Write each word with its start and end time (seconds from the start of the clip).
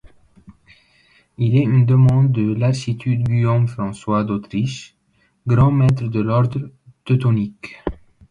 Il 1.37 1.55
est 1.55 1.61
une 1.61 1.85
demande 1.85 2.31
de 2.31 2.55
l'archiduc 2.55 3.19
Guillaume 3.19 3.67
François 3.67 4.23
d'Autriche, 4.23 4.97
grand 5.45 5.69
maître 5.69 6.07
de 6.07 6.19
l'ordre 6.19 6.71
Teutonique. 7.05 7.77